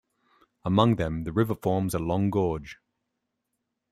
Among 0.65 0.95
them, 0.95 1.25
the 1.25 1.31
river 1.31 1.53
forms 1.53 1.93
a 1.93 1.99
long 1.99 2.31
gorge. 2.31 2.79